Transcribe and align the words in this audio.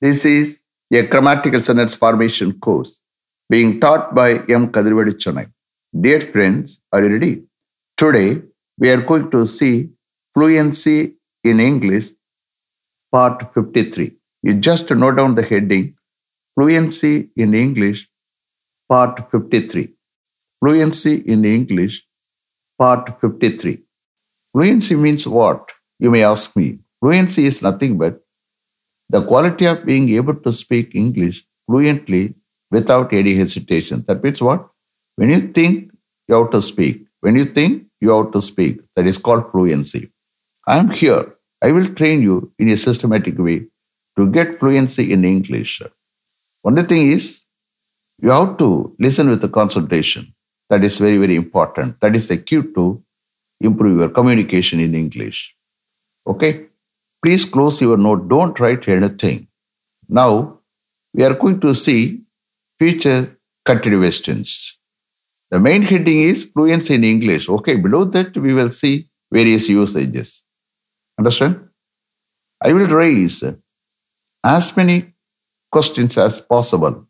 This 0.00 0.24
is 0.24 0.62
a 0.92 1.02
grammatical 1.02 1.60
sentence 1.60 1.94
formation 1.94 2.58
course 2.58 3.02
being 3.50 3.80
taught 3.80 4.14
by 4.14 4.30
M. 4.48 4.72
Kadirvadi 4.72 5.12
Chennai. 5.22 5.52
Dear 6.00 6.22
friends, 6.22 6.80
are 6.90 7.02
you 7.04 7.12
ready? 7.12 7.42
Today, 7.98 8.40
we 8.78 8.88
are 8.90 9.02
going 9.02 9.30
to 9.30 9.46
see 9.46 9.90
fluency 10.32 11.16
in 11.44 11.60
English, 11.60 12.08
part 13.12 13.52
53. 13.52 14.16
You 14.42 14.54
just 14.54 14.90
note 14.90 15.16
down 15.16 15.34
the 15.34 15.42
heading 15.42 15.94
Fluency 16.54 17.28
in 17.36 17.54
English, 17.54 18.08
part 18.88 19.30
53. 19.30 19.92
Fluency 20.60 21.16
in 21.16 21.44
English, 21.44 22.06
part 22.78 23.20
53. 23.20 23.82
Fluency 24.52 24.96
means 24.96 25.26
what? 25.26 25.70
You 25.98 26.10
may 26.10 26.24
ask 26.24 26.56
me. 26.56 26.78
Fluency 27.00 27.44
is 27.44 27.60
nothing 27.62 27.98
but 27.98 28.20
the 29.14 29.22
quality 29.30 29.66
of 29.66 29.84
being 29.84 30.08
able 30.10 30.36
to 30.46 30.52
speak 30.52 30.94
English 30.94 31.44
fluently 31.66 32.34
without 32.70 33.12
any 33.12 33.34
hesitation. 33.34 34.04
That 34.06 34.22
means 34.22 34.40
what? 34.40 34.68
When 35.16 35.30
you 35.30 35.40
think, 35.40 35.90
you 36.28 36.34
have 36.36 36.50
to 36.50 36.62
speak. 36.62 37.06
When 37.20 37.34
you 37.34 37.44
think, 37.44 37.86
you 38.00 38.10
have 38.16 38.30
to 38.32 38.40
speak. 38.40 38.80
That 38.94 39.06
is 39.06 39.18
called 39.18 39.50
fluency. 39.50 40.12
I 40.66 40.78
am 40.78 40.90
here. 40.90 41.34
I 41.60 41.72
will 41.72 41.92
train 41.94 42.22
you 42.22 42.52
in 42.58 42.68
a 42.68 42.76
systematic 42.76 43.36
way 43.38 43.66
to 44.16 44.30
get 44.30 44.60
fluency 44.60 45.12
in 45.12 45.24
English. 45.24 45.82
Only 46.64 46.84
thing 46.84 47.10
is, 47.10 47.46
you 48.22 48.30
have 48.30 48.56
to 48.58 48.94
listen 48.98 49.28
with 49.28 49.40
the 49.40 49.48
concentration. 49.48 50.34
That 50.68 50.84
is 50.84 50.98
very, 50.98 51.16
very 51.16 51.34
important. 51.34 52.00
That 52.00 52.14
is 52.14 52.28
the 52.28 52.36
key 52.36 52.62
to 52.76 53.02
improve 53.60 53.98
your 53.98 54.10
communication 54.10 54.78
in 54.78 54.94
English. 54.94 55.56
Okay? 56.26 56.69
Please 57.22 57.44
close 57.44 57.80
your 57.80 57.96
note. 57.96 58.28
Don't 58.28 58.58
write 58.58 58.88
anything. 58.88 59.48
Now, 60.08 60.60
we 61.12 61.24
are 61.24 61.34
going 61.34 61.60
to 61.60 61.74
see 61.74 62.22
future 62.78 63.38
continuous 63.64 64.20
tense. 64.20 64.80
The 65.50 65.60
main 65.60 65.82
heading 65.82 66.20
is 66.20 66.44
fluency 66.44 66.94
in 66.94 67.04
English. 67.04 67.48
Okay, 67.48 67.76
below 67.76 68.04
that 68.04 68.36
we 68.36 68.54
will 68.54 68.70
see 68.70 69.08
various 69.30 69.68
usages. 69.68 70.44
Understand? 71.18 71.68
I 72.62 72.72
will 72.72 72.86
raise 72.86 73.44
as 74.44 74.76
many 74.76 75.12
questions 75.70 76.16
as 76.16 76.40
possible 76.40 77.06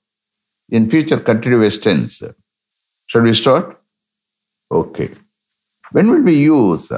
in 0.71 0.91
future 0.91 1.19
continuous 1.19 1.79
tense. 1.79 2.23
Shall 3.07 3.23
we 3.23 3.35
start? 3.35 3.81
Okay. 4.71 5.11
When 5.93 6.11
will 6.11 6.23
we 6.23 6.37
use 6.39 6.93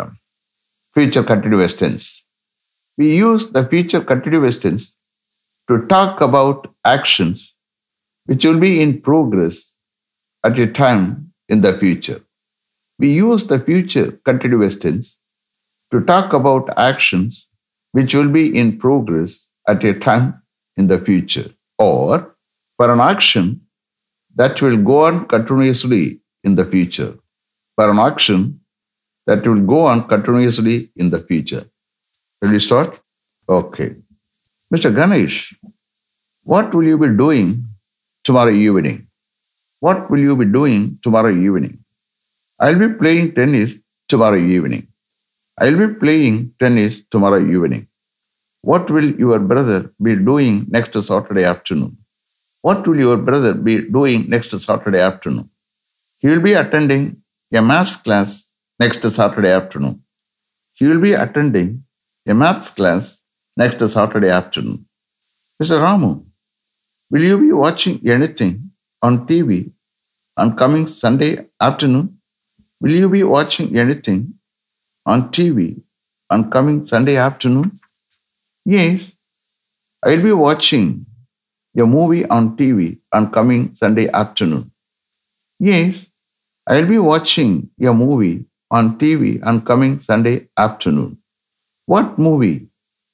future 0.93 1.23
continuous 1.23 1.75
tense? 1.75 2.27
We 2.99 3.17
use 3.17 3.49
the 3.49 3.65
future 3.67 4.01
continuous 4.01 4.59
tense 4.59 4.97
to 5.69 5.87
talk 5.87 6.21
about 6.21 6.73
actions 6.85 7.57
which 8.27 8.45
will 8.45 8.59
be 8.59 8.81
in 8.81 9.01
progress 9.01 9.77
at 10.45 10.59
a 10.59 10.67
time 10.67 11.33
in 11.49 11.63
the 11.63 11.73
future. 11.73 12.21
We 12.99 13.13
use 13.13 13.47
the 13.47 13.59
future 13.59 14.13
continuous 14.25 14.77
tense 14.77 15.21
to 15.91 16.01
talk 16.01 16.33
about 16.33 16.79
actions 16.79 17.49
which 17.93 18.15
will 18.15 18.29
be 18.29 18.57
in 18.59 18.79
progress 18.79 19.51
at 19.69 19.85
a 19.85 19.95
time 19.95 20.43
in 20.77 20.87
the 20.87 20.99
future, 20.99 21.51
or 21.79 22.35
for 22.77 22.91
an 22.91 23.01
action 23.01 23.61
that 24.35 24.63
will 24.63 24.77
go 24.77 25.05
on 25.05 25.27
continuously 25.27 26.21
in 26.45 26.55
the 26.55 26.65
future, 26.65 27.15
for 27.77 27.91
an 27.91 27.99
action 27.99 28.61
that 29.27 29.47
will 29.47 29.61
go 29.61 29.81
on 29.81 30.09
continuously 30.09 30.91
in 30.97 31.11
the 31.11 31.21
future. 31.21 31.65
Will 32.43 32.51
we 32.51 32.59
start? 32.59 33.01
Okay. 33.49 33.95
Mr. 34.75 34.93
Ganesh, 34.93 35.55
what 36.43 36.75
will 36.75 36.89
you 36.89 36.99
be 36.99 37.07
doing 37.07 37.65
tomorrow 38.25 38.51
evening? 38.51 39.07
What 39.79 40.11
will 40.11 40.19
you 40.19 40.35
be 40.35 40.47
doing 40.47 40.99
tomorrow 41.05 41.31
evening? 41.31 41.79
I'll 42.59 42.79
be 42.79 42.89
playing 42.95 43.35
tennis 43.37 43.81
tomorrow 44.09 44.37
evening. 44.37 44.89
I'll 45.57 45.79
be 45.79 45.95
playing 45.95 46.53
tennis 46.59 47.03
tomorrow 47.03 47.39
evening. 47.39 47.87
What 48.63 48.91
will 48.91 49.09
your 49.25 49.39
brother 49.39 49.93
be 50.03 50.17
doing 50.17 50.67
next 50.69 51.01
Saturday 51.01 51.45
afternoon? 51.45 51.97
What 52.63 52.87
will 52.89 52.99
your 52.99 53.19
brother 53.19 53.55
be 53.55 53.83
doing 53.83 54.29
next 54.29 54.59
Saturday 54.59 55.01
afternoon? 55.01 55.49
He 56.19 56.29
will 56.29 56.41
be 56.41 56.55
attending 56.55 57.23
a 57.53 57.63
maths 57.63 57.95
class 57.95 58.57
next 58.81 59.03
Saturday 59.13 59.53
afternoon. 59.53 60.03
He 60.73 60.87
will 60.87 61.01
be 61.01 61.13
attending 61.13 61.85
a 62.29 62.35
maths 62.35 62.71
class 62.71 63.25
next 63.57 63.87
Saturday 63.93 64.31
afternoon. 64.31 64.87
Mr. 65.63 65.79
Ramu, 65.81 66.25
will 67.11 67.23
you 67.23 67.39
be 67.39 67.53
watching 67.53 68.01
anything 68.09 68.71
on 69.03 69.27
TV 69.27 69.73
on 70.37 70.57
coming 70.57 70.87
Sunday 70.87 71.47
afternoon? 71.61 72.19
Will 72.81 72.93
you 72.93 73.09
be 73.09 73.23
watching 73.23 73.77
anything 73.79 74.35
on 75.07 75.31
TV 75.31 75.81
on 76.31 76.51
coming 76.51 76.85
Sunday 76.85 77.17
afternoon? 77.17 77.73
Yes, 78.65 79.17
I'll 80.05 80.23
be 80.23 80.33
watching 80.33 81.07
a 81.79 81.85
movie 81.87 82.27
on 82.27 82.57
TV 82.57 82.99
on 83.13 83.31
coming 83.31 83.75
Sunday 83.75 84.09
afternoon. 84.09 84.71
Yes, 85.61 86.11
I'll 86.67 86.87
be 86.87 86.99
watching 86.99 87.71
a 87.81 87.93
movie 87.93 88.47
on 88.71 88.99
TV 88.99 89.45
on 89.47 89.63
coming 89.63 90.01
Sunday 90.01 90.49
afternoon. 90.57 91.22
What 91.87 92.17
movie 92.17 92.69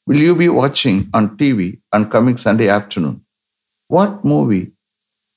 will 0.06 0.18
you 0.18 0.34
be 0.34 0.48
watching 0.50 1.08
on 1.14 1.36
TV 1.38 1.80
on 1.92 2.10
coming 2.10 2.36
Sunday 2.36 2.68
afternoon? 2.68 3.24
What 3.88 4.24
movie 4.24 4.72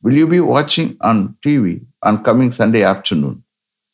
will 0.03 0.13
you 0.13 0.27
be 0.27 0.41
watching 0.41 0.97
on 0.99 1.37
TV 1.45 1.85
on 2.03 2.23
coming 2.23 2.51
Sunday 2.51 2.83
afternoon? 2.83 3.43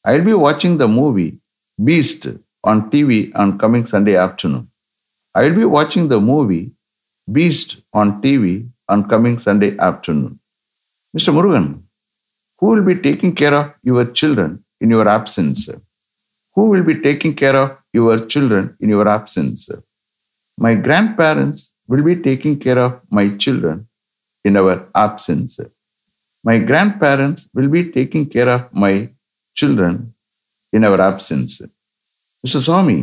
I'll 0.03 0.23
be 0.25 0.33
watching 0.33 0.77
the 0.79 0.87
movie 0.87 1.39
Beast 1.83 2.27
on 2.63 2.89
TV 2.89 3.31
on 3.35 3.59
coming 3.59 3.85
Sunday 3.85 4.15
afternoon. 4.15 4.71
I'll 5.35 5.53
be 5.53 5.65
watching 5.65 6.07
the 6.07 6.19
movie 6.19 6.71
Beast 7.31 7.81
on 7.93 8.19
TV 8.21 8.67
on 8.89 9.07
coming 9.07 9.37
Sunday 9.37 9.77
afternoon. 9.77 10.39
Mr. 11.15 11.31
Murugan, 11.31 11.83
who 12.57 12.67
will 12.67 12.83
be 12.83 12.95
taking 12.95 13.35
care 13.35 13.53
of 13.53 13.73
your 13.83 14.05
children 14.05 14.63
in 14.81 14.89
your 14.89 15.07
absence? 15.07 15.69
Who 16.55 16.69
will 16.69 16.83
be 16.83 16.99
taking 17.01 17.35
care 17.35 17.55
of 17.55 17.77
your 17.97 18.19
children 18.33 18.75
in 18.79 18.89
your 18.89 19.07
absence? 19.07 19.69
My 20.65 20.73
grandparents 20.75 21.75
will 21.87 22.03
be 22.03 22.15
taking 22.29 22.55
care 22.65 22.79
of 22.79 22.93
my 23.17 23.25
children 23.43 23.87
in 24.43 24.57
our 24.61 24.77
absence. 24.95 25.59
My 26.49 26.57
grandparents 26.69 27.49
will 27.53 27.69
be 27.69 27.91
taking 27.97 28.25
care 28.35 28.49
of 28.57 28.63
my 28.73 29.09
children 29.59 30.13
in 30.71 30.83
our 30.87 30.99
absence. 31.01 31.61
Mr. 32.45 32.59
Swami, 32.67 32.99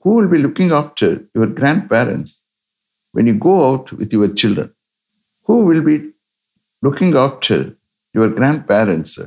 who 0.00 0.10
will 0.16 0.28
be 0.28 0.38
looking 0.38 0.70
after 0.70 1.10
your 1.34 1.46
grandparents 1.46 2.44
when 3.12 3.26
you 3.26 3.34
go 3.34 3.54
out 3.68 3.92
with 3.92 4.12
your 4.12 4.28
children? 4.40 4.70
Who 5.46 5.56
will 5.68 5.82
be 5.82 5.96
looking 6.82 7.16
after 7.16 7.76
your 8.12 8.28
grandparents 8.28 9.18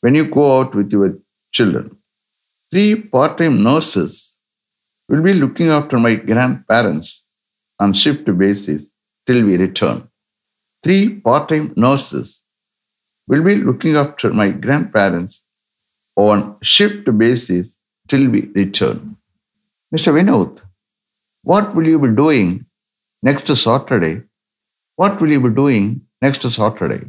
when 0.00 0.14
you 0.14 0.24
go 0.38 0.58
out 0.58 0.74
with 0.74 0.90
your 0.92 1.18
children? 1.52 1.99
Three 2.70 2.94
part 2.94 3.38
time 3.38 3.62
nurses 3.64 4.38
will 5.08 5.22
be 5.22 5.34
looking 5.34 5.68
after 5.68 5.98
my 5.98 6.14
grandparents 6.14 7.26
on 7.80 7.92
shift 7.94 8.26
basis 8.38 8.92
till 9.26 9.44
we 9.44 9.56
return. 9.56 10.08
Three 10.84 11.20
part 11.20 11.48
time 11.48 11.72
nurses 11.76 12.44
will 13.26 13.42
be 13.42 13.56
looking 13.56 13.96
after 13.96 14.32
my 14.32 14.50
grandparents 14.50 15.46
on 16.14 16.56
shift 16.62 17.10
basis 17.18 17.80
till 18.06 18.28
we 18.28 18.42
return. 18.54 19.16
Mr. 19.94 20.12
Vinod, 20.16 20.62
what 21.42 21.74
will 21.74 21.88
you 21.88 21.98
be 21.98 22.14
doing 22.22 22.66
next 23.20 23.48
Saturday? 23.56 24.22
What 24.94 25.20
will 25.20 25.32
you 25.32 25.40
be 25.40 25.50
doing 25.50 26.02
next 26.22 26.42
Saturday? 26.42 27.02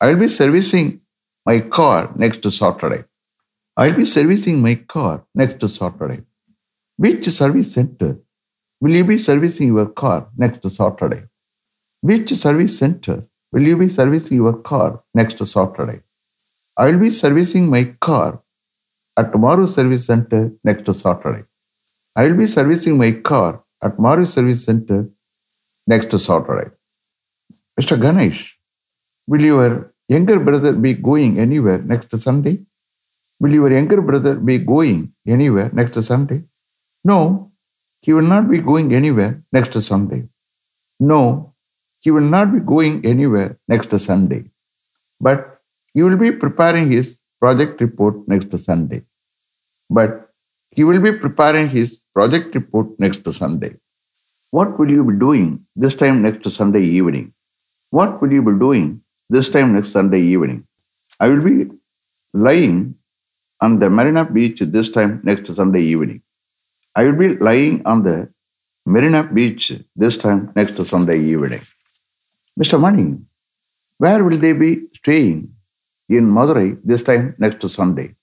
I'll 0.00 0.16
be 0.16 0.28
servicing 0.28 1.00
my 1.44 1.60
car 1.60 2.12
next 2.14 2.48
Saturday. 2.52 3.07
I'll 3.80 3.94
be 3.94 4.04
servicing 4.04 4.60
my 4.60 4.74
car 4.74 5.24
next 5.36 5.68
Saturday. 5.68 6.22
Which 6.96 7.26
service 7.26 7.72
center 7.74 8.18
will 8.80 8.90
you 8.90 9.04
be 9.04 9.18
servicing 9.18 9.68
your 9.68 9.86
car 9.86 10.28
next 10.36 10.68
Saturday? 10.68 11.22
Which 12.00 12.30
service 12.30 12.76
center 12.76 13.28
will 13.52 13.62
you 13.62 13.76
be 13.76 13.88
servicing 13.88 14.38
your 14.38 14.54
car 14.54 15.04
next 15.14 15.38
Saturday? 15.46 16.00
I 16.76 16.86
will 16.86 16.98
be 16.98 17.10
servicing 17.10 17.70
my 17.70 17.84
car 18.00 18.42
at 19.16 19.32
Maru 19.38 19.68
Service 19.68 20.06
Center 20.06 20.52
next 20.64 20.92
Saturday. 20.92 21.44
I 22.16 22.26
will 22.26 22.36
be 22.36 22.48
servicing 22.48 22.98
my 22.98 23.12
car 23.12 23.62
at 23.80 23.96
Maru 23.96 24.24
Service 24.24 24.64
Center 24.64 25.08
next 25.86 26.18
Saturday. 26.18 26.70
Mr. 27.80 28.00
Ganesh, 28.00 28.58
will 29.28 29.40
your 29.40 29.94
younger 30.08 30.40
brother 30.40 30.72
be 30.72 30.94
going 30.94 31.38
anywhere 31.38 31.78
next 31.78 32.18
Sunday? 32.18 32.58
Will 33.40 33.52
your 33.52 33.70
younger 33.72 34.00
brother 34.02 34.34
be 34.34 34.58
going 34.58 35.12
anywhere 35.26 35.70
next 35.72 36.02
Sunday? 36.02 36.42
No, 37.04 37.52
he 38.00 38.12
will 38.12 38.28
not 38.34 38.50
be 38.50 38.58
going 38.58 38.94
anywhere 38.94 39.42
next 39.52 39.80
Sunday. 39.82 40.28
No, 40.98 41.54
he 42.00 42.10
will 42.10 42.28
not 42.36 42.52
be 42.52 42.60
going 42.60 43.04
anywhere 43.04 43.58
next 43.68 43.96
Sunday, 43.98 44.44
but 45.20 45.60
he 45.92 46.02
will 46.02 46.16
be 46.16 46.32
preparing 46.32 46.90
his 46.90 47.22
project 47.40 47.80
report 47.80 48.16
next 48.26 48.56
Sunday. 48.58 49.02
But 49.88 50.30
he 50.70 50.84
will 50.84 51.00
be 51.00 51.12
preparing 51.12 51.68
his 51.70 52.04
project 52.12 52.54
report 52.54 52.88
next 52.98 53.32
Sunday. 53.32 53.76
What 54.50 54.78
will 54.78 54.90
you 54.90 55.04
be 55.04 55.16
doing 55.18 55.66
this 55.76 55.94
time 55.94 56.22
next 56.22 56.50
Sunday 56.52 56.82
evening? 56.82 57.32
What 57.90 58.20
will 58.20 58.32
you 58.32 58.42
be 58.42 58.58
doing 58.58 59.02
this 59.30 59.48
time 59.48 59.72
next 59.74 59.90
Sunday 59.90 60.20
evening? 60.20 60.66
I 61.20 61.28
will 61.28 61.42
be 61.42 61.70
lying 62.32 62.94
on 63.60 63.78
the 63.78 63.90
Marina 63.90 64.24
Beach 64.24 64.60
this 64.60 64.90
time 64.90 65.20
next 65.24 65.52
Sunday 65.54 65.82
evening. 65.82 66.22
I 66.94 67.04
will 67.04 67.18
be 67.22 67.36
lying 67.36 67.84
on 67.86 68.02
the 68.02 68.28
Marina 68.86 69.22
Beach 69.22 69.72
this 69.94 70.16
time 70.16 70.52
next 70.56 70.84
Sunday 70.86 71.20
evening. 71.20 71.60
Mr. 72.58 72.80
Mani, 72.80 73.18
where 73.98 74.24
will 74.24 74.38
they 74.38 74.52
be 74.52 74.82
staying 74.94 75.54
in 76.08 76.24
Madurai 76.36 76.78
this 76.84 77.02
time 77.02 77.34
next 77.38 77.68
Sunday? 77.68 78.14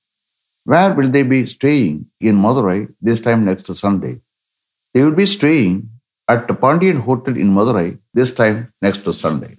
Where 0.66 0.94
will 0.94 1.10
they 1.10 1.24
be 1.24 1.46
staying 1.46 2.08
in 2.20 2.36
Madurai 2.36 2.92
this 3.02 3.22
time 3.22 3.46
next 3.46 3.74
Sunday? 3.76 4.20
They 4.94 5.04
will 5.04 5.18
be 5.24 5.26
staying 5.26 5.90
at 6.28 6.48
the 6.48 6.56
Pandian 6.56 7.02
Hotel 7.02 7.38
in 7.38 7.54
Madurai 7.54 8.00
this 8.14 8.34
time 8.34 8.68
next 8.81 9.04
Sunday. 9.14 9.56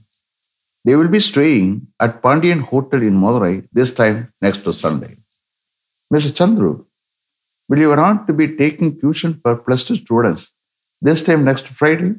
They 0.85 0.97
will 0.97 1.09
be 1.09 1.21
staying 1.21 1.87
at 2.01 2.23
Pandian 2.23 2.61
Hotel 2.63 3.03
in 3.03 3.15
Madurai 3.15 3.69
this 3.73 3.93
time 3.93 4.29
next 4.43 4.65
Sunday. 4.73 5.15
Mr. 6.15 6.31
Chandru, 6.39 6.85
will 7.69 7.79
you 7.79 7.89
want 7.91 8.27
to 8.29 8.33
be 8.33 8.57
taking 8.57 8.99
tuition 9.01 9.41
for 9.43 9.57
plus 9.57 9.83
two 9.85 9.97
students 9.97 10.53
this 11.03 11.23
time 11.23 11.45
next 11.45 11.67
Friday? 11.67 12.15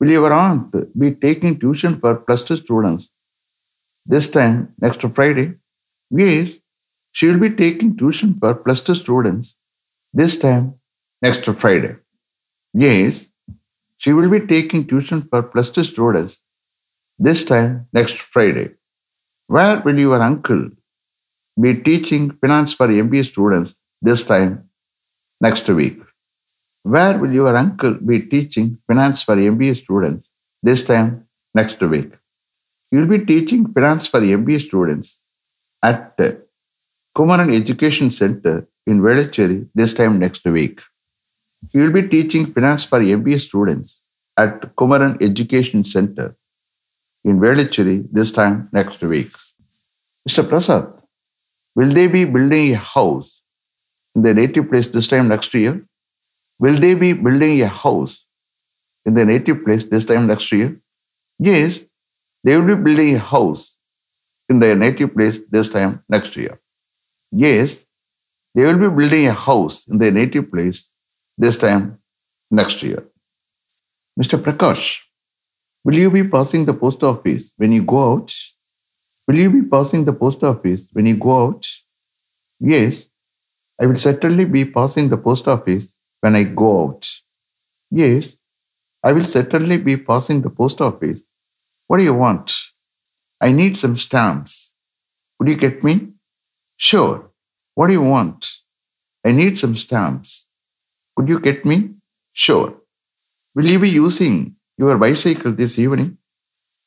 Will 0.00 0.10
your 0.10 0.32
aunt 0.32 0.74
be 0.98 1.12
taking 1.12 1.58
tuition 1.58 2.00
for 2.00 2.16
plus 2.16 2.42
two 2.42 2.56
students 2.56 3.12
this 4.06 4.30
time 4.30 4.74
next 4.80 5.02
Friday? 5.14 5.54
Yes, 6.10 6.60
she 7.12 7.28
will 7.28 7.38
be 7.38 7.50
taking 7.50 7.96
tuition 7.96 8.34
for 8.38 8.54
plus 8.54 8.80
two 8.80 8.94
students 8.94 9.58
this 10.12 10.38
time 10.38 10.74
next 11.20 11.44
Friday. 11.44 11.96
Yes, 12.72 13.30
she 13.98 14.12
will 14.12 14.30
be 14.30 14.40
taking 14.40 14.86
tuition 14.86 15.22
for 15.22 15.42
plus 15.42 15.68
two 15.68 15.84
students 15.84 16.42
this 17.18 17.44
time 17.44 17.86
next 17.92 18.18
Friday. 18.18 18.70
Where 19.46 19.80
will 19.80 19.98
your 19.98 20.20
uncle 20.22 20.70
be 21.60 21.74
teaching 21.74 22.30
finance 22.40 22.74
for 22.74 22.88
MBA 22.88 23.24
students 23.24 23.74
this 24.00 24.24
time 24.24 24.68
next 25.40 25.68
week? 25.68 26.00
Where 26.82 27.18
will 27.18 27.32
your 27.32 27.56
uncle 27.56 27.94
be 27.94 28.20
teaching 28.20 28.78
finance 28.86 29.22
for 29.22 29.36
MBA 29.36 29.76
students 29.76 30.30
this 30.62 30.84
time 30.84 31.26
next 31.54 31.80
week? 31.80 32.12
Will 32.92 33.06
be 33.06 33.24
teaching 33.24 33.72
finance 33.72 34.08
for 34.08 34.20
MBA 34.20 34.60
students 34.60 35.18
at 35.82 36.18
Kumaran 37.16 37.54
Education 37.54 38.10
Center 38.10 38.68
in 38.86 39.00
Velachery 39.00 39.68
this 39.74 39.94
time 39.94 40.18
next 40.18 40.44
week. 40.44 40.80
He 41.70 41.78
will 41.78 41.92
be 41.92 42.06
teaching 42.08 42.46
finance 42.52 42.84
for 42.84 43.00
MBA 43.00 43.40
students 43.40 44.02
at 44.36 44.74
Kumaran 44.76 45.22
Education 45.22 45.84
Center 45.84 46.36
in 47.24 47.38
Velachery 47.38 48.06
this 48.12 48.32
time 48.32 48.68
next 48.72 49.00
week. 49.02 49.30
Mr. 50.28 50.48
Prasad, 50.48 51.01
will 51.74 51.92
they 51.92 52.06
be 52.06 52.24
building 52.24 52.72
a 52.72 52.78
house 52.78 53.44
in 54.14 54.22
their 54.22 54.34
native 54.34 54.68
place 54.68 54.88
this 54.88 55.08
time 55.08 55.28
next 55.28 55.54
year? 55.54 55.84
Will 56.58 56.76
they 56.76 56.94
be 56.94 57.12
building 57.12 57.62
a 57.62 57.68
house 57.68 58.28
in 59.04 59.14
their 59.14 59.26
native 59.26 59.64
place 59.64 59.84
this 59.84 60.04
time 60.04 60.26
next 60.26 60.52
year? 60.52 60.80
Yes, 61.38 61.84
they 62.44 62.56
will 62.56 62.76
be 62.76 62.82
building 62.82 63.16
a 63.16 63.18
house 63.18 63.78
in 64.48 64.60
their 64.60 64.76
native 64.76 65.14
place 65.14 65.40
this 65.50 65.70
time 65.70 66.02
next 66.08 66.36
year. 66.36 66.60
Yes, 67.30 67.86
they 68.54 68.66
will 68.66 68.78
be 68.78 68.94
building 68.94 69.26
a 69.26 69.32
house 69.32 69.88
in 69.88 69.98
their 69.98 70.12
native 70.12 70.50
place 70.50 70.92
this 71.38 71.58
time 71.58 71.98
next 72.50 72.82
year. 72.82 73.04
Mr. 74.18 74.38
Prakash, 74.38 74.98
will 75.84 75.94
you 75.94 76.10
be 76.10 76.22
passing 76.22 76.64
the 76.64 76.74
post 76.74 77.02
office 77.02 77.54
when 77.56 77.72
you 77.72 77.82
go 77.82 78.12
out? 78.12 78.32
Will 79.26 79.36
you 79.36 79.50
be 79.50 79.62
passing 79.68 80.04
the 80.04 80.12
post 80.12 80.42
office 80.42 80.90
when 80.92 81.06
you 81.06 81.16
go 81.16 81.46
out? 81.46 81.66
Yes, 82.60 83.08
I 83.80 83.86
will 83.86 83.96
certainly 83.96 84.44
be 84.44 84.64
passing 84.64 85.08
the 85.08 85.18
post 85.18 85.48
office 85.48 85.96
when 86.20 86.36
I 86.36 86.44
go 86.44 86.82
out. 86.84 87.08
Yes, 87.90 88.38
I 89.02 89.12
will 89.12 89.24
certainly 89.24 89.78
be 89.78 89.96
passing 89.96 90.42
the 90.42 90.50
post 90.50 90.80
office. 90.80 91.20
What 91.86 91.98
do 91.98 92.04
you 92.04 92.14
want? 92.14 92.52
I 93.40 93.52
need 93.52 93.76
some 93.76 93.96
stamps. 93.96 94.76
Would 95.38 95.48
you 95.48 95.56
get 95.56 95.82
me? 95.84 96.08
Sure. 96.76 97.30
What 97.74 97.88
do 97.88 97.92
you 97.94 98.02
want? 98.02 98.48
I 99.24 99.32
need 99.32 99.58
some 99.58 99.76
stamps. 99.76 100.48
Could 101.16 101.28
you 101.28 101.40
get 101.40 101.64
me? 101.64 101.94
Sure. 102.32 102.74
Will 103.54 103.66
you 103.66 103.78
be 103.78 103.90
using 103.90 104.56
your 104.78 104.96
bicycle 104.98 105.52
this 105.52 105.78
evening? 105.78 106.18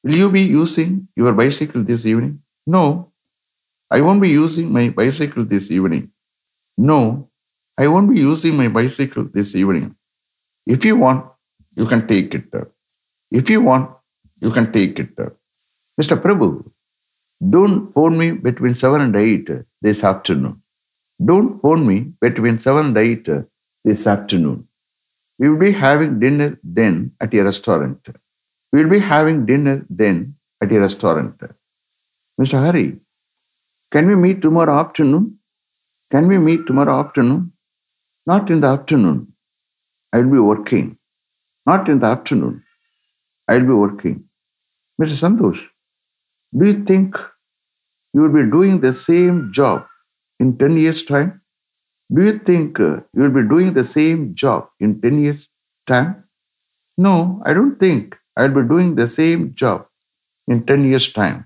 Will 0.05 0.17
you 0.21 0.29
be 0.29 0.41
using 0.41 1.07
your 1.15 1.33
bicycle 1.33 1.81
this 1.81 2.05
evening? 2.05 2.43
No, 2.67 3.11
I 3.89 4.01
won't 4.01 4.21
be 4.21 4.29
using 4.29 4.71
my 4.71 4.89
bicycle 4.89 5.43
this 5.43 5.71
evening. 5.71 6.11
No, 6.77 7.29
I 7.75 7.87
won't 7.87 8.11
be 8.13 8.19
using 8.19 8.55
my 8.55 8.67
bicycle 8.67 9.23
this 9.33 9.55
evening. 9.55 9.95
If 10.67 10.85
you 10.85 10.95
want, 10.95 11.25
you 11.75 11.87
can 11.87 12.05
take 12.07 12.35
it. 12.35 12.53
If 13.31 13.49
you 13.49 13.61
want, 13.61 13.89
you 14.41 14.51
can 14.51 14.71
take 14.71 14.99
it. 14.99 15.15
Mr. 15.99 16.21
Prabhu, 16.21 16.49
don't 17.55 17.91
phone 17.91 18.15
me 18.15 18.29
between 18.31 18.75
7 18.75 19.01
and 19.01 19.15
8 19.15 19.49
this 19.81 20.03
afternoon. 20.03 20.61
Don't 21.31 21.59
phone 21.59 21.87
me 21.87 22.11
between 22.21 22.59
7 22.59 22.85
and 22.85 22.97
8 22.97 23.27
this 23.83 24.05
afternoon. 24.05 24.67
We 25.39 25.49
will 25.49 25.57
be 25.57 25.71
having 25.71 26.19
dinner 26.19 26.59
then 26.63 27.13
at 27.19 27.33
a 27.33 27.43
restaurant. 27.43 28.07
We 28.75 28.83
will 28.83 28.89
be 28.91 28.99
having 28.99 29.45
dinner 29.45 29.85
then 29.89 30.35
at 30.61 30.69
a 30.69 30.79
restaurant. 30.81 31.41
Mr. 32.37 32.59
Hari, 32.59 32.97
can 33.89 34.05
we 34.05 34.15
meet 34.15 34.41
tomorrow 34.41 34.79
afternoon? 34.79 35.37
Can 36.11 36.27
we 36.27 36.37
meet 36.37 36.67
tomorrow 36.67 36.99
afternoon? 36.99 37.53
Not 38.27 38.51
in 38.51 38.59
the 38.59 38.67
afternoon. 38.67 39.31
I 40.11 40.17
will 40.19 40.31
be 40.31 40.39
working. 40.39 40.97
Not 41.65 41.87
in 41.87 41.99
the 41.99 42.07
afternoon. 42.07 42.63
I 43.47 43.59
will 43.59 43.67
be 43.67 43.77
working. 43.83 44.25
Mr. 45.01 45.15
Santosh, 45.21 45.63
do 46.59 46.65
you 46.65 46.83
think 46.83 47.15
you 48.13 48.23
will 48.23 48.35
be 48.41 48.51
doing 48.51 48.81
the 48.81 48.91
same 48.91 49.53
job 49.53 49.85
in 50.41 50.57
10 50.57 50.75
years' 50.75 51.05
time? 51.05 51.39
Do 52.13 52.25
you 52.25 52.39
think 52.39 52.81
uh, 52.81 52.97
you 53.13 53.23
will 53.23 53.37
be 53.41 53.47
doing 53.47 53.73
the 53.73 53.85
same 53.85 54.35
job 54.35 54.67
in 54.81 54.99
10 54.99 55.23
years' 55.23 55.47
time? 55.87 56.25
No, 56.97 57.41
I 57.45 57.53
don't 57.53 57.79
think 57.79 58.17
I 58.37 58.47
will 58.47 58.61
be 58.61 58.67
doing 58.67 58.95
the 58.95 59.07
same 59.07 59.53
job 59.53 59.87
in 60.47 60.65
10 60.65 60.85
years' 60.85 61.11
time. 61.13 61.45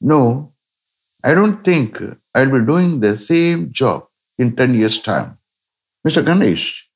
No, 0.00 0.52
I 1.24 1.34
don't 1.34 1.62
think 1.62 1.98
I 2.34 2.44
will 2.44 2.60
be 2.60 2.66
doing 2.66 3.00
the 3.00 3.16
same 3.16 3.72
job 3.72 4.06
in 4.38 4.56
10 4.56 4.74
years' 4.74 4.98
time. 4.98 5.38
Mr. 6.06 6.24
Ganesh, 6.24 6.90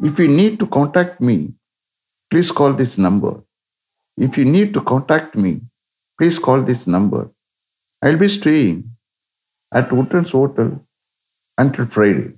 if 0.00 0.18
you 0.18 0.28
need 0.28 0.58
to 0.58 0.66
contact 0.66 1.20
me, 1.20 1.54
please 2.30 2.50
call 2.50 2.72
this 2.72 2.98
number. 2.98 3.34
If 4.16 4.36
you 4.36 4.44
need 4.44 4.74
to 4.74 4.80
contact 4.82 5.36
me, 5.36 5.60
please 6.18 6.38
call 6.38 6.62
this 6.62 6.86
number. 6.86 7.30
I'll 8.02 8.18
be 8.18 8.28
staying 8.28 8.90
at 9.72 9.92
Woodlands 9.92 10.32
Hotel 10.32 10.84
until 11.56 11.86
Friday. 11.86 12.32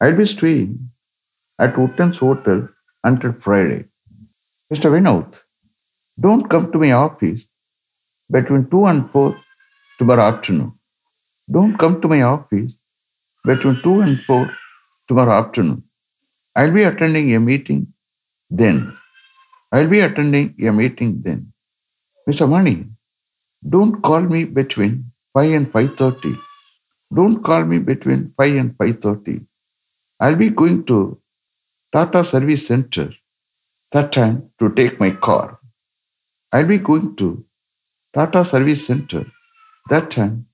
I'll 0.00 0.16
be 0.16 0.24
staying 0.24 0.90
at 1.58 1.76
Woodlands 1.76 2.18
Hotel 2.18 2.68
until 3.04 3.32
Friday. 3.32 3.84
Mr. 4.72 4.88
Vinod, 4.94 5.40
don't 6.24 6.48
come 6.48 6.70
to 6.70 6.78
my 6.78 6.92
office 6.92 7.52
between 8.30 8.70
2 8.70 8.86
and 8.86 9.10
4 9.10 9.36
tomorrow 9.98 10.22
afternoon. 10.22 10.72
Don't 11.50 11.76
come 11.76 12.00
to 12.00 12.06
my 12.06 12.22
office 12.22 12.80
between 13.44 13.80
2 13.82 14.00
and 14.02 14.20
4 14.20 14.48
tomorrow 15.08 15.32
afternoon. 15.32 15.82
I'll 16.54 16.72
be 16.72 16.84
attending 16.84 17.34
a 17.34 17.40
meeting 17.40 17.88
then. 18.48 18.96
I'll 19.72 19.88
be 19.88 20.00
attending 20.00 20.54
a 20.64 20.72
meeting 20.72 21.20
then. 21.24 21.52
Mr. 22.28 22.48
Mani, 22.48 22.86
don't 23.68 24.00
call 24.02 24.20
me 24.20 24.44
between 24.44 25.10
5 25.34 25.50
and 25.52 25.72
5.30. 25.72 26.38
Don't 27.12 27.42
call 27.42 27.64
me 27.64 27.80
between 27.80 28.32
5 28.36 28.56
and 28.56 28.78
5.30. 28.78 29.44
I'll 30.20 30.36
be 30.36 30.50
going 30.50 30.84
to 30.84 31.18
Tata 31.92 32.22
Service 32.22 32.68
Center 32.68 33.10
that 33.92 34.12
time 34.12 34.50
to 34.58 34.72
take 34.74 35.00
my 35.00 35.10
car. 35.10 35.58
I'll 36.52 36.66
be 36.66 36.78
going 36.78 37.16
to 37.16 37.44
Tata 38.14 38.44
Service 38.44 38.86
Center 38.86 39.24
that 39.88 40.10
time 40.10 40.46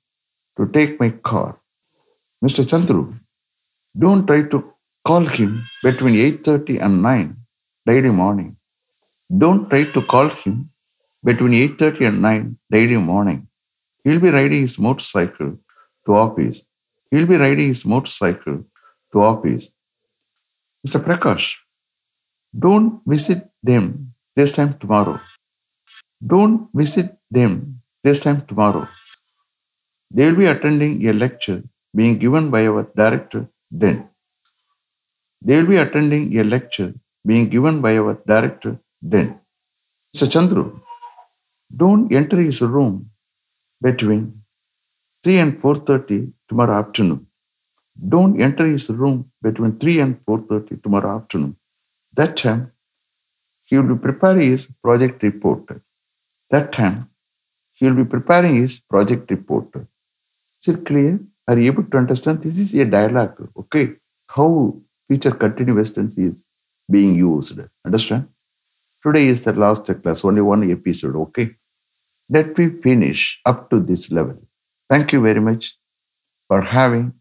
to 0.56 0.66
take 0.66 0.98
my 1.00 1.10
car. 1.10 1.58
Mr. 2.44 2.64
Chandru, 2.70 3.18
don't 3.98 4.26
try 4.26 4.42
to 4.42 4.72
call 5.04 5.24
him 5.26 5.64
between 5.82 6.14
8.30 6.14 6.82
and 6.82 7.02
9 7.02 7.36
daily 7.86 8.10
morning. 8.10 8.56
Don't 9.44 9.68
try 9.70 9.84
to 9.84 10.02
call 10.02 10.28
him 10.28 10.70
between 11.24 11.52
8.30 11.52 12.08
and 12.08 12.22
9 12.22 12.58
daily 12.70 12.96
morning. 12.96 13.48
He'll 14.04 14.20
be 14.20 14.30
riding 14.30 14.60
his 14.60 14.78
motorcycle 14.78 15.58
to 16.06 16.14
office. 16.14 16.68
He'll 17.10 17.26
be 17.26 17.36
riding 17.36 17.68
his 17.68 17.84
motorcycle 17.84 18.64
to 19.12 19.22
office. 19.22 19.74
Mr. 20.86 21.00
Prakash, 21.00 21.56
don't 22.64 23.00
visit 23.06 23.40
them 23.62 23.84
this 24.34 24.52
time 24.52 24.74
tomorrow. 24.78 25.20
Don't 26.32 26.68
visit 26.74 27.16
them 27.30 27.80
this 28.02 28.20
time 28.20 28.40
tomorrow. 28.46 28.88
They 30.10 30.28
will 30.28 30.38
be 30.42 30.46
attending 30.46 31.06
a 31.08 31.12
lecture 31.12 31.62
being 31.94 32.18
given 32.18 32.50
by 32.50 32.66
our 32.66 32.84
director 33.00 33.48
then. 33.70 34.08
They 35.42 35.58
will 35.58 35.68
be 35.74 35.76
attending 35.76 36.38
a 36.38 36.44
lecture 36.44 36.94
being 37.24 37.48
given 37.48 37.80
by 37.80 37.98
our 37.98 38.14
director 38.26 38.78
then. 39.02 39.40
Mr. 40.14 40.28
Chandru, 40.34 40.80
don't 41.76 42.12
enter 42.12 42.40
his 42.40 42.62
room 42.62 43.10
between 43.82 44.42
3 45.24 45.38
and 45.38 45.60
4.30 45.60 46.32
tomorrow 46.48 46.78
afternoon. 46.78 47.26
Don't 48.08 48.40
enter 48.40 48.66
his 48.66 48.88
room 48.90 49.30
between 49.42 49.78
3 49.78 50.00
and 50.00 50.24
4.30 50.24 50.82
tomorrow 50.82 51.16
afternoon. 51.16 51.56
That 52.16 52.36
time, 52.36 52.72
he 53.66 53.76
will 53.76 53.94
be 53.94 54.00
preparing 54.00 54.50
his 54.50 54.66
project 54.82 55.22
report. 55.22 55.64
That 56.50 56.72
time, 56.72 57.10
he 57.74 57.86
will 57.86 58.04
be 58.04 58.04
preparing 58.04 58.54
his 58.56 58.80
project 58.80 59.30
report. 59.30 59.68
Is 60.60 60.68
it 60.68 60.86
clear? 60.86 61.20
Are 61.46 61.58
you 61.58 61.70
able 61.70 61.84
to 61.84 61.98
understand? 61.98 62.42
This 62.42 62.58
is 62.58 62.74
a 62.74 62.84
dialogue, 62.84 63.48
okay? 63.58 63.96
How 64.28 64.76
future 65.06 65.32
continuous 65.32 65.90
tense 65.90 66.16
is 66.16 66.46
being 66.90 67.14
used. 67.16 67.60
Understand? 67.84 68.28
Today 69.02 69.26
is 69.26 69.44
the 69.44 69.52
last 69.52 69.84
class, 70.02 70.24
only 70.24 70.40
one 70.40 70.68
episode, 70.70 71.16
okay? 71.16 71.54
Let 72.30 72.56
me 72.58 72.70
finish 72.70 73.40
up 73.44 73.70
to 73.70 73.78
this 73.78 74.10
level. 74.10 74.38
Thank 74.88 75.12
you 75.12 75.20
very 75.20 75.40
much 75.40 75.76
for 76.48 76.62
having 76.62 77.12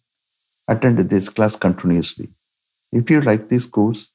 attended 0.68 1.10
this 1.10 1.30
class 1.30 1.56
continuously. 1.56 2.30
If 2.92 3.10
you 3.10 3.22
like 3.22 3.50
this 3.50 3.66
course, 3.66 4.15